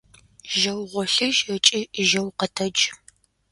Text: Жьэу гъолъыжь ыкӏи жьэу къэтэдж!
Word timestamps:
Жьэу 0.57 0.81
гъолъыжь 0.91 1.41
ыкӏи 1.55 1.81
жьэу 2.09 2.29
къэтэдж! 2.39 2.81